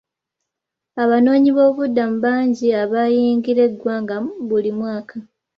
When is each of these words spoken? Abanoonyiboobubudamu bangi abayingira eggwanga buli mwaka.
Abanoonyiboobubudamu 1.03 2.15
bangi 2.25 2.67
abayingira 2.83 3.61
eggwanga 3.67 4.15
buli 4.47 4.71
mwaka. 4.79 5.15